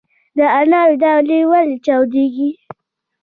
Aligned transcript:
د 0.37 0.39
انارو 0.59 0.95
دانې 1.01 1.39
ولې 1.51 1.77
چاودیږي؟ 1.85 2.49